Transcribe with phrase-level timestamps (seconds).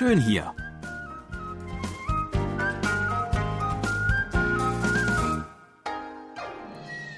[0.00, 0.54] schön hier.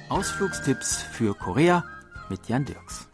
[0.08, 1.84] Ausflugstipps für Korea
[2.28, 3.08] mit Jan Dirks.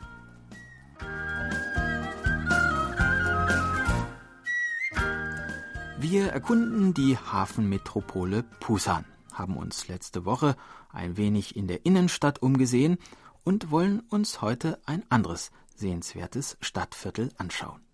[5.99, 9.05] Wir erkunden die Hafenmetropole Busan,
[9.35, 10.57] haben uns letzte Woche
[10.95, 12.97] ein wenig in der Innenstadt umgesehen
[13.45, 17.88] und wollen uns heute ein anderes sehenswertes Stadtviertel anschauen.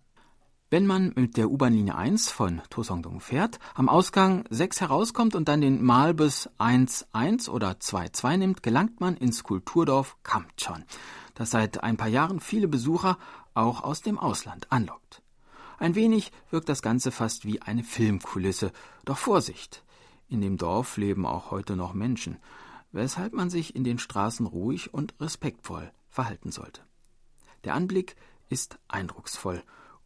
[0.71, 5.61] Wenn man mit der U-Bahn-Linie 1 von Tosongdong fährt, am Ausgang 6 herauskommt und dann
[5.61, 10.83] den Malbus 1.1 oder 2.2 nimmt, gelangt man ins Kulturdorf Kamchon,
[11.35, 13.19] das seit ein paar Jahren viele Besucher
[13.53, 15.21] auch aus dem Ausland anlockt.
[15.77, 18.71] Ein wenig wirkt das Ganze fast wie eine Filmkulisse,
[19.05, 19.83] doch Vorsicht!
[20.29, 22.37] In dem Dorf leben auch heute noch Menschen,
[22.91, 26.81] weshalb man sich in den Straßen ruhig und respektvoll verhalten sollte.
[27.65, 28.15] Der Anblick
[28.49, 29.61] ist eindrucksvoll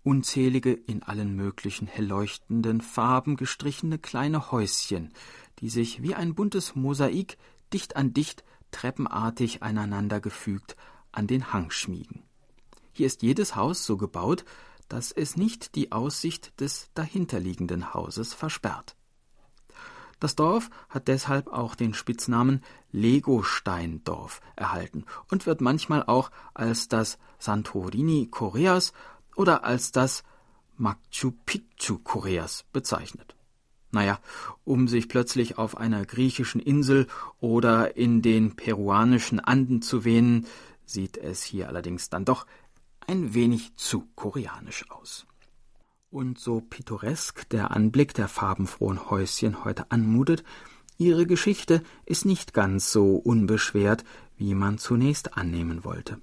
[0.09, 5.13] unzählige in allen möglichen hellleuchtenden Farben gestrichene kleine Häuschen,
[5.59, 7.37] die sich wie ein buntes Mosaik
[7.71, 10.75] dicht an dicht treppenartig aneinander gefügt
[11.11, 12.23] an den Hang schmiegen.
[12.91, 14.45] Hier ist jedes Haus so gebaut,
[14.87, 18.95] dass es nicht die Aussicht des dahinterliegenden Hauses versperrt.
[20.19, 27.19] Das Dorf hat deshalb auch den Spitznamen Legosteindorf erhalten und wird manchmal auch als das
[27.37, 28.91] Santorini Koreas
[29.39, 30.23] oder als das
[30.75, 33.37] Machu Picchu Koreas bezeichnet.
[33.89, 34.19] Naja,
[34.65, 37.07] um sich plötzlich auf einer griechischen Insel
[37.39, 40.45] oder in den peruanischen Anden zu wähnen,
[40.85, 42.45] sieht es hier allerdings dann doch
[43.07, 45.25] ein wenig zu koreanisch aus.
[46.11, 50.43] Und so pittoresk der Anblick der farbenfrohen Häuschen heute anmutet,
[50.97, 54.03] ihre Geschichte ist nicht ganz so unbeschwert,
[54.35, 56.19] wie man zunächst annehmen wollte.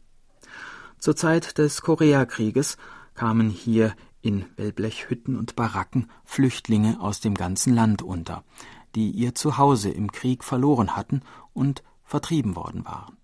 [0.98, 2.76] Zur Zeit des Koreakrieges
[3.16, 8.44] kamen hier in Wellblechhütten und Baracken Flüchtlinge aus dem ganzen Land unter,
[8.94, 11.22] die ihr Zuhause im Krieg verloren hatten
[11.52, 13.16] und vertrieben worden waren.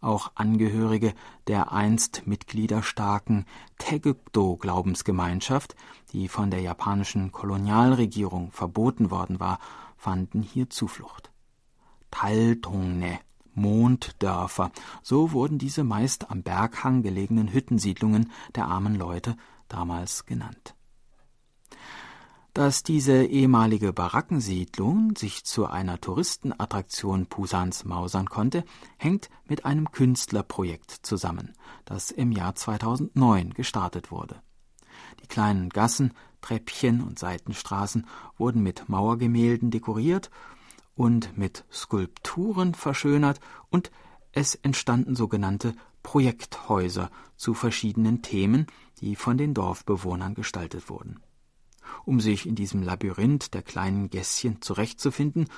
[0.00, 1.14] Auch Angehörige
[1.46, 3.46] der einst mitgliederstarken
[3.78, 5.76] Taegukdo-Glaubensgemeinschaft,
[6.12, 9.60] die von der japanischen Kolonialregierung verboten worden war,
[9.96, 11.30] fanden hier Zuflucht.
[12.10, 13.20] Taltongne
[13.54, 14.72] Monddörfer.
[15.02, 19.36] So wurden diese meist am Berghang gelegenen Hüttensiedlungen der armen Leute
[19.68, 20.74] damals genannt.
[22.54, 28.64] Dass diese ehemalige Barackensiedlung sich zu einer Touristenattraktion Pusans mausern konnte,
[28.98, 31.54] hängt mit einem Künstlerprojekt zusammen,
[31.86, 34.42] das im Jahr 2009 gestartet wurde.
[35.22, 36.12] Die kleinen Gassen,
[36.42, 40.30] Treppchen und Seitenstraßen wurden mit Mauergemälden dekoriert
[40.94, 43.90] und mit Skulpturen verschönert und
[44.32, 48.66] es entstanden sogenannte Projekthäuser zu verschiedenen Themen,
[49.00, 51.20] die von den Dorfbewohnern gestaltet wurden.
[52.04, 55.48] Um sich in diesem Labyrinth der kleinen Gässchen zurechtzufinden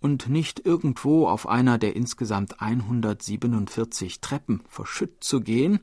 [0.00, 5.78] und nicht irgendwo auf einer der insgesamt 147 Treppen verschütt zu gehen,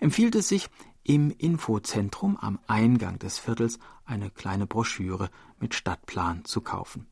[0.00, 0.68] empfiehlt es sich,
[1.04, 7.06] im Infozentrum am Eingang des Viertels eine kleine Broschüre mit Stadtplan zu kaufen.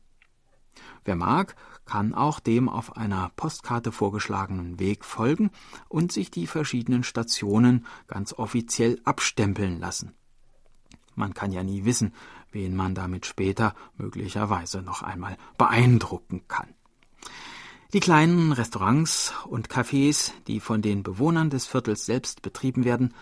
[1.05, 1.55] Wer mag,
[1.85, 5.51] kann auch dem auf einer Postkarte vorgeschlagenen Weg folgen
[5.87, 10.13] und sich die verschiedenen Stationen ganz offiziell abstempeln lassen.
[11.15, 12.13] Man kann ja nie wissen,
[12.51, 16.73] wen man damit später möglicherweise noch einmal beeindrucken kann.
[17.93, 23.13] Die kleinen Restaurants und Cafés, die von den Bewohnern des Viertels selbst betrieben werden,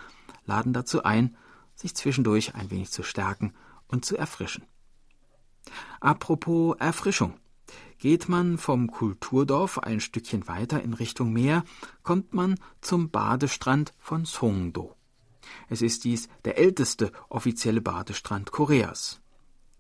[0.46, 1.38] laden dazu ein,
[1.76, 3.54] sich zwischendurch ein wenig zu stärken
[3.88, 4.66] und zu erfrischen.
[6.00, 7.36] Apropos Erfrischung.
[8.06, 11.64] Geht man vom Kulturdorf ein Stückchen weiter in Richtung Meer,
[12.04, 14.94] kommt man zum Badestrand von Songdo.
[15.70, 19.22] Es ist dies der älteste offizielle Badestrand Koreas.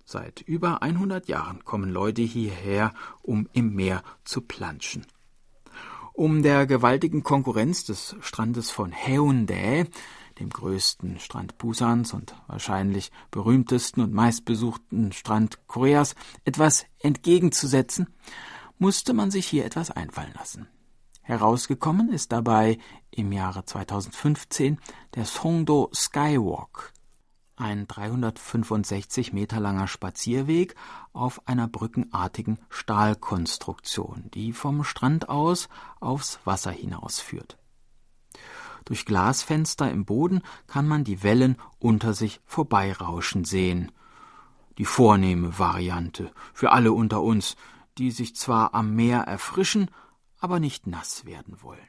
[0.06, 5.06] Seit über 100 Jahren kommen Leute hierher, um im Meer zu planschen.
[6.12, 9.86] Um der gewaltigen Konkurrenz des Strandes von Haeundae
[10.40, 18.08] dem größten Strand Busans und wahrscheinlich berühmtesten und meistbesuchten Strand Koreas, etwas entgegenzusetzen,
[18.78, 20.68] musste man sich hier etwas einfallen lassen.
[21.22, 22.78] Herausgekommen ist dabei
[23.10, 24.80] im Jahre 2015
[25.16, 26.94] der Songdo Skywalk,
[27.56, 30.76] ein 365 Meter langer Spazierweg
[31.14, 37.58] auf einer brückenartigen Stahlkonstruktion, die vom Strand aus aufs Wasser hinausführt.
[38.86, 43.92] Durch Glasfenster im Boden kann man die Wellen unter sich vorbeirauschen sehen.
[44.78, 47.56] Die vornehme Variante für alle unter uns,
[47.98, 49.90] die sich zwar am Meer erfrischen,
[50.40, 51.80] aber nicht nass werden wollen.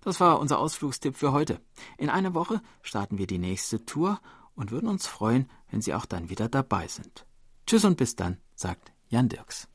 [0.00, 1.60] Das war unser Ausflugstipp für heute.
[1.98, 4.20] In einer Woche starten wir die nächste Tour
[4.54, 7.26] und würden uns freuen, wenn Sie auch dann wieder dabei sind.
[7.66, 9.68] Tschüss und bis dann, sagt Jan Dirks.